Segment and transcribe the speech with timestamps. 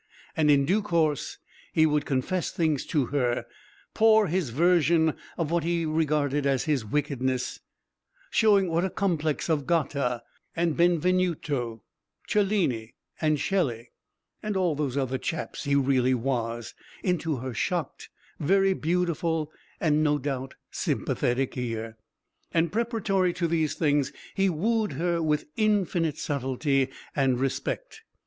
[0.35, 1.37] And in due course
[1.73, 3.45] he would confess things to her,
[3.93, 7.59] pour his version of what he regarded as his wickedness
[8.31, 10.21] showing what a complex of Goethe,
[10.55, 11.83] and Benvenuto
[12.25, 13.91] Cellini, and Shelley,
[14.41, 16.73] and all those other chaps he really was
[17.03, 18.09] into her shocked,
[18.39, 21.95] very beautiful, and no doubt sympathetic ear.
[22.51, 28.01] And preparatory to these things he wooed her with infinite subtlety and respect.